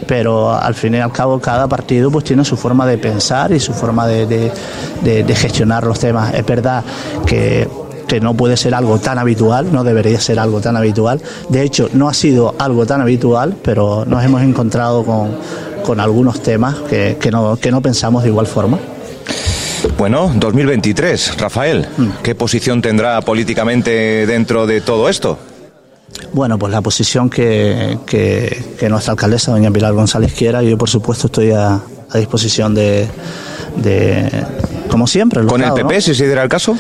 pero 0.07 0.53
al 0.53 0.73
fin 0.75 0.93
y 0.95 0.99
al 0.99 1.11
cabo 1.11 1.39
cada 1.41 1.67
partido 1.67 2.09
pues 2.11 2.23
tiene 2.23 2.45
su 2.45 2.55
forma 2.55 2.85
de 2.87 2.97
pensar 2.97 3.51
y 3.51 3.59
su 3.59 3.73
forma 3.73 4.07
de, 4.07 4.25
de- 4.25 4.51
de- 5.03 5.23
de 5.25 5.35
gestionar 5.35 5.83
los 5.85 5.99
temas. 5.99 6.33
Es 6.33 6.45
verdad 6.45 6.81
que 7.25 7.67
que 8.07 8.21
no 8.21 8.33
puede 8.35 8.55
ser 8.55 8.73
algo 8.73 8.99
tan 8.99 9.17
habitual, 9.19 9.67
no 9.73 9.83
debería 9.83 10.17
ser 10.21 10.39
algo 10.39 10.61
tan 10.61 10.77
habitual. 10.77 11.21
De 11.49 11.61
hecho, 11.61 11.89
no 11.91 12.07
ha 12.07 12.13
sido 12.13 12.55
algo 12.57 12.85
tan 12.85 13.01
habitual, 13.01 13.57
pero 13.61 14.05
nos 14.05 14.23
hemos 14.23 14.41
encontrado 14.43 15.03
con, 15.03 15.31
con 15.85 15.99
algunos 15.99 16.41
temas 16.41 16.75
que, 16.89 17.17
que 17.19 17.31
no, 17.31 17.57
que 17.57 17.69
no 17.69 17.81
pensamos 17.81 18.23
de 18.23 18.29
igual 18.29 18.47
forma. 18.47 18.79
Bueno, 19.97 20.31
2023, 20.37 21.37
Rafael, 21.37 21.85
¿qué 22.23 22.33
posición 22.33 22.81
tendrá 22.81 23.19
políticamente 23.19 24.25
dentro 24.25 24.65
de 24.67 24.79
todo 24.79 25.09
esto? 25.09 25.37
Bueno, 26.33 26.57
pues 26.57 26.71
la 26.71 26.81
posición 26.81 27.29
que, 27.29 27.99
que, 28.05 28.75
que 28.79 28.89
nuestra 28.89 29.11
alcaldesa, 29.13 29.51
doña 29.51 29.71
Pilar 29.71 29.93
González, 29.93 30.33
quiera, 30.33 30.61
yo 30.61 30.77
por 30.77 30.89
supuesto 30.89 31.27
estoy 31.27 31.51
a, 31.51 31.81
a 32.09 32.17
disposición 32.17 32.73
de, 32.73 33.07
de, 33.77 34.29
como 34.89 35.07
siempre, 35.07 35.43
¿Con 35.45 35.63
el. 35.63 35.73
PP, 35.73 36.01
si 36.01 36.15
se 36.15 36.25
diera 36.25 36.43
el 36.43 36.49
caso? 36.49 36.75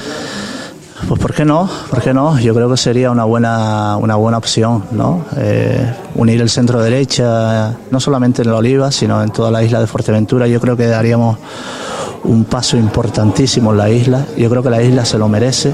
Pues 1.07 1.21
¿por 1.21 1.33
qué 1.33 1.45
no? 1.45 1.69
¿Por 1.89 2.01
qué 2.01 2.13
no? 2.13 2.39
Yo 2.39 2.55
creo 2.55 2.69
que 2.69 2.77
sería 2.77 3.11
una 3.11 3.23
buena, 3.23 3.97
una 3.97 4.15
buena 4.15 4.39
opción, 4.39 4.83
¿no? 4.91 5.25
Eh, 5.37 5.93
unir 6.15 6.41
el 6.41 6.49
centro 6.49 6.81
derecha, 6.81 7.77
no 7.91 7.99
solamente 7.99 8.41
en 8.41 8.49
la 8.49 8.57
Oliva, 8.57 8.91
sino 8.91 9.21
en 9.21 9.29
toda 9.29 9.51
la 9.51 9.63
isla 9.63 9.79
de 9.79 9.87
Fuerteventura. 9.87 10.47
Yo 10.47 10.59
creo 10.59 10.75
que 10.75 10.87
daríamos 10.87 11.37
un 12.23 12.45
paso 12.45 12.77
importantísimo 12.77 13.71
en 13.71 13.77
la 13.77 13.89
isla. 13.89 14.25
Yo 14.37 14.49
creo 14.49 14.63
que 14.63 14.71
la 14.71 14.81
isla 14.81 15.05
se 15.05 15.19
lo 15.19 15.29
merece 15.29 15.71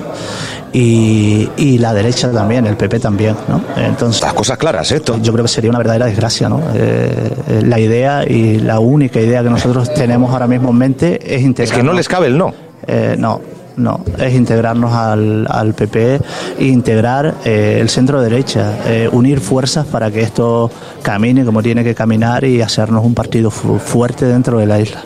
y, 0.74 1.50
y 1.56 1.78
la 1.78 1.94
derecha 1.94 2.32
también, 2.32 2.66
el 2.66 2.76
PP 2.76 3.00
también, 3.00 3.36
¿no? 3.48 3.62
Entonces, 3.78 4.22
Las 4.22 4.34
cosas 4.34 4.58
claras, 4.58 4.92
¿eh? 4.92 4.96
esto. 4.98 5.20
yo 5.22 5.32
creo 5.32 5.46
que 5.46 5.50
sería 5.52 5.70
una 5.70 5.78
verdadera 5.80 6.08
desgracia, 6.08 6.50
¿no? 6.50 6.60
Eh, 6.74 7.30
eh, 7.48 7.62
la 7.66 7.80
idea 7.80 8.24
y 8.28 8.60
la 8.60 8.80
única 8.80 9.20
idea 9.22 9.44
que 9.44 9.50
nosotros 9.50 9.94
tenemos 9.96 10.32
ahora 10.32 10.48
mismo 10.48 10.70
en 10.72 10.76
mente 10.78 11.20
es 11.36 11.42
integrar. 11.42 11.74
Es 11.74 11.78
que 11.80 11.84
no 11.84 11.94
les 11.94 12.08
cabe 12.10 12.28
el 12.28 12.38
no. 12.38 12.54
Eh, 12.88 13.16
no, 13.18 13.40
no, 13.78 14.02
es 14.20 14.34
integrarnos 14.34 14.92
al, 14.94 15.48
al 15.50 15.74
PP 15.74 16.20
e 16.60 16.66
integrar 16.66 17.36
eh, 17.46 17.78
el 17.80 17.90
centro 17.90 18.22
derecha, 18.22 18.74
eh, 18.86 19.08
unir 19.12 19.40
fuerzas 19.40 19.86
para 19.86 20.12
que 20.12 20.22
esto 20.22 20.70
camine 21.02 21.46
como 21.46 21.62
tiene 21.64 21.84
que 21.84 21.96
caminar 21.96 22.44
y 22.44 22.62
hacernos 22.62 23.06
un 23.06 23.14
partido 23.14 23.50
fu- 23.52 23.80
fuerte 23.80 24.26
dentro 24.26 24.58
de 24.60 24.66
la 24.66 24.80
isla. 24.80 25.02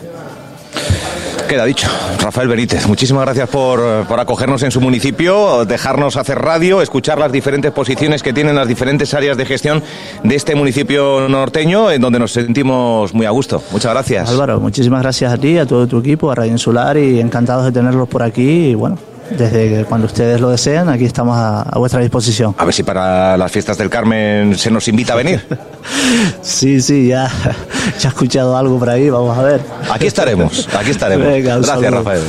Queda 1.48 1.64
dicho. 1.64 1.88
Rafael 2.20 2.46
Benítez, 2.46 2.86
muchísimas 2.86 3.24
gracias 3.24 3.48
por, 3.48 4.06
por 4.06 4.20
acogernos 4.20 4.62
en 4.64 4.70
su 4.70 4.82
municipio, 4.82 5.64
dejarnos 5.64 6.18
hacer 6.18 6.38
radio, 6.38 6.82
escuchar 6.82 7.18
las 7.18 7.32
diferentes 7.32 7.72
posiciones 7.72 8.22
que 8.22 8.34
tienen 8.34 8.54
las 8.54 8.68
diferentes 8.68 9.14
áreas 9.14 9.38
de 9.38 9.46
gestión 9.46 9.82
de 10.22 10.36
este 10.36 10.54
municipio 10.54 11.26
norteño, 11.26 11.90
en 11.90 12.02
donde 12.02 12.18
nos 12.18 12.32
sentimos 12.32 13.14
muy 13.14 13.24
a 13.24 13.30
gusto. 13.30 13.62
Muchas 13.72 13.92
gracias. 13.92 14.28
Álvaro, 14.28 14.60
muchísimas 14.60 15.00
gracias 15.00 15.32
a 15.32 15.38
ti, 15.38 15.56
a 15.56 15.64
todo 15.64 15.86
tu 15.86 16.00
equipo, 16.00 16.30
a 16.30 16.34
Radio 16.34 16.52
Insular 16.52 16.98
y 16.98 17.18
encantados 17.18 17.64
de 17.64 17.72
tenerlos 17.72 18.08
por 18.10 18.22
aquí 18.22 18.66
y 18.66 18.74
bueno, 18.74 18.98
desde 19.30 19.68
que 19.68 19.84
cuando 19.84 20.06
ustedes 20.06 20.40
lo 20.40 20.50
deseen, 20.50 20.88
aquí 20.88 21.04
estamos 21.04 21.36
a, 21.36 21.62
a 21.62 21.78
vuestra 21.78 22.00
disposición. 22.00 22.54
A 22.58 22.64
ver 22.64 22.74
si 22.74 22.82
para 22.82 23.36
las 23.36 23.50
fiestas 23.52 23.76
del 23.78 23.90
Carmen 23.90 24.56
se 24.56 24.70
nos 24.70 24.88
invita 24.88 25.12
a 25.14 25.16
venir. 25.16 25.44
Sí, 26.42 26.80
sí, 26.80 27.08
ya, 27.08 27.30
ya 27.98 28.08
he 28.08 28.12
escuchado 28.12 28.56
algo 28.56 28.78
por 28.78 28.90
ahí, 28.90 29.08
vamos 29.10 29.36
a 29.36 29.42
ver. 29.42 29.60
Aquí 29.90 30.06
estaremos, 30.06 30.68
aquí 30.78 30.90
estaremos. 30.90 31.26
Venga, 31.26 31.56
gracias, 31.56 31.80
saludo. 31.80 32.02
Rafael. 32.02 32.22